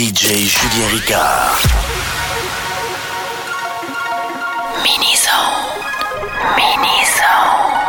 [0.00, 1.60] DJ Julien Ricard.
[4.82, 5.60] Mini Zone.
[6.56, 7.79] Mini Zone.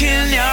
[0.00, 0.49] 天亮。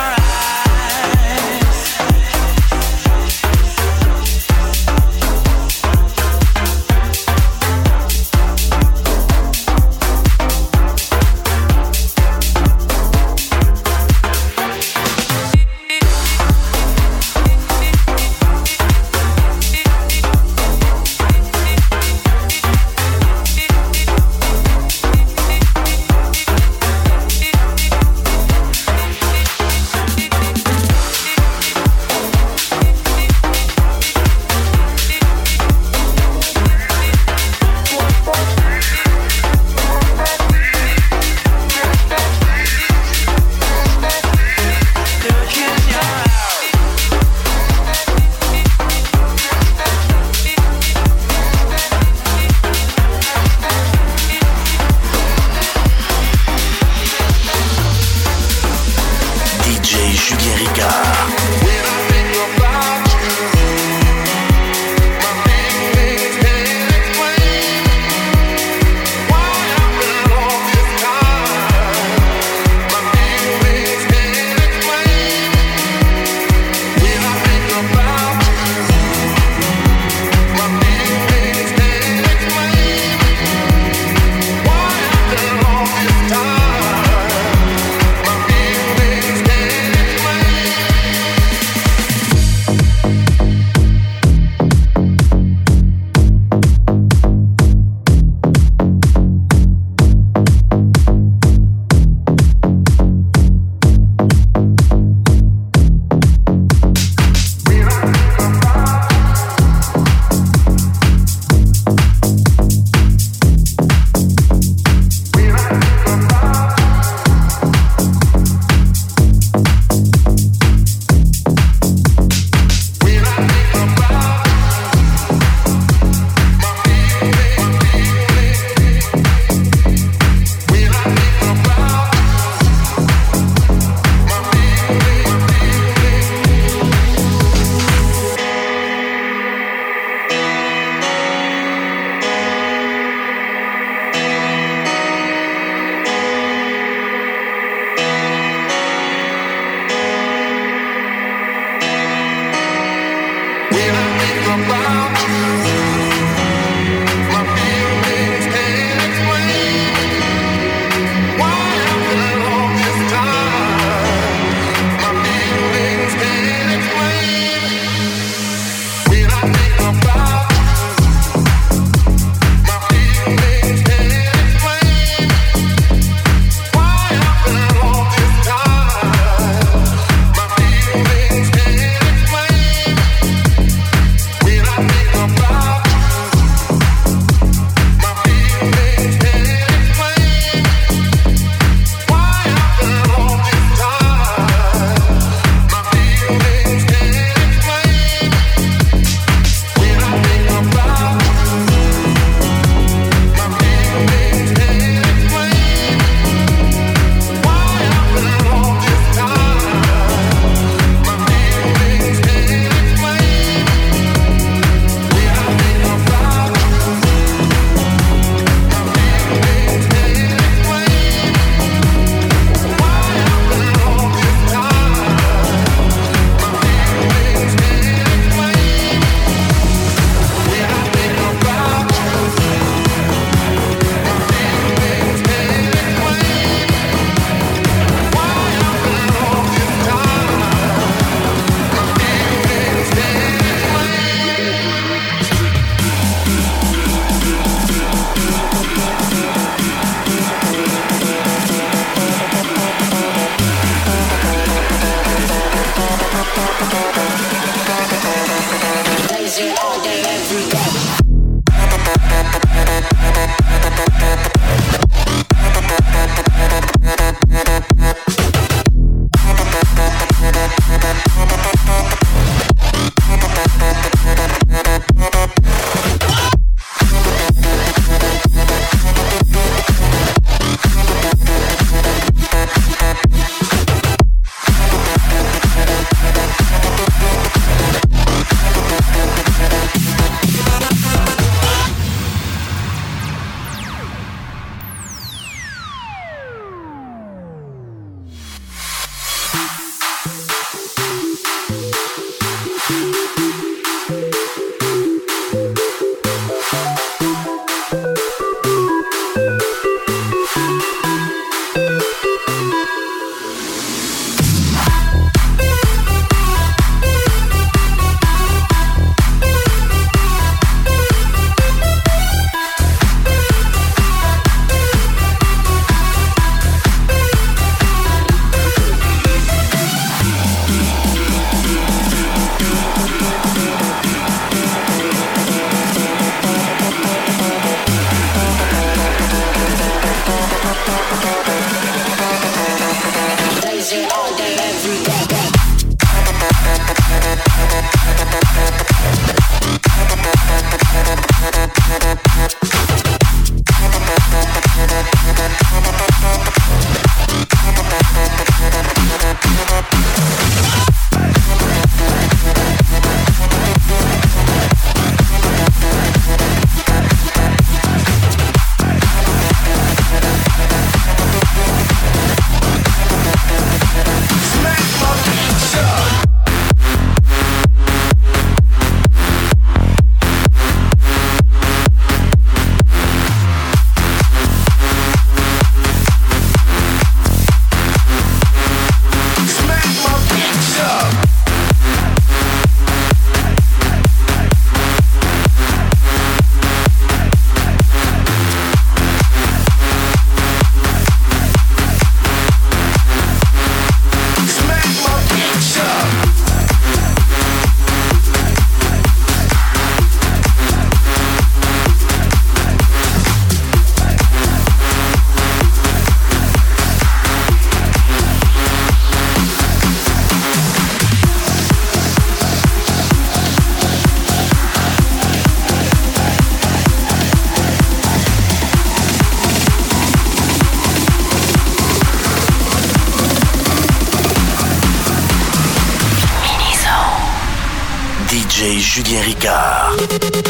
[439.78, 440.27] Música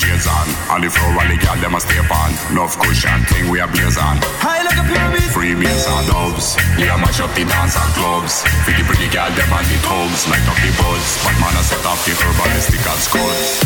[0.00, 0.48] shades on.
[0.72, 2.32] On the floor, all the gal them a step on.
[2.48, 4.16] Enough cushion, thing we a blaze on.
[4.40, 5.28] High like a pyramid.
[5.36, 6.56] Free meals and doves.
[6.80, 8.40] We a mash up the dance and clubs.
[8.64, 11.04] For the pretty gal them on the tubs, light up the buzz.
[11.20, 13.60] But man a set off the herbalistic and scuds.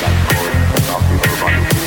[0.00, 0.16] Set
[0.96, 1.77] off the herbalistic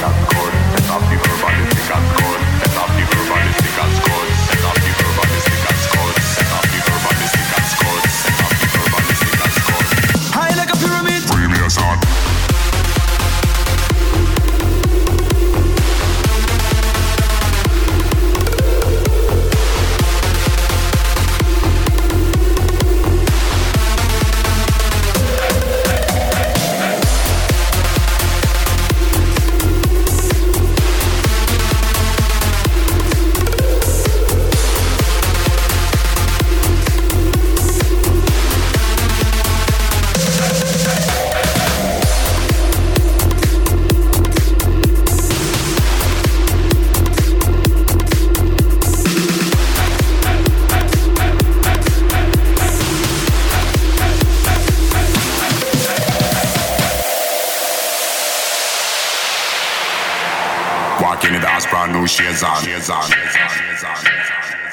[62.42, 63.04] shades on.
[63.06, 63.98] Shades on.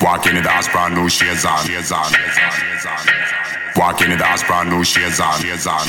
[0.01, 1.65] Walk in the dance, brand new shades on.
[1.67, 2.11] Shades on.
[3.77, 5.41] Walk in the dance, brand new shades on.
[5.41, 5.87] Shades on.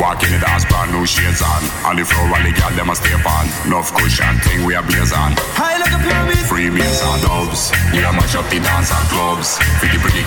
[0.00, 1.62] Walk in the dance, brand new shades on.
[1.84, 3.46] On the floor, all the gal them a step on.
[3.66, 5.36] Enough cushion, thing we a blaze on.
[5.52, 6.40] High like a pyramid.
[6.48, 7.70] Free meals and doves.
[7.92, 9.58] We a mash up the dance and clubs.
[9.84, 10.24] The pretty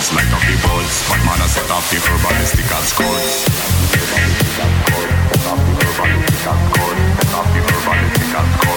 [0.00, 1.08] guns, light up the boards.
[1.08, 3.44] Bad man a set off the urbanistic chords.
[4.50, 4.66] Set
[5.46, 6.40] off the urbanistic.
[7.10, 8.69] Set off the.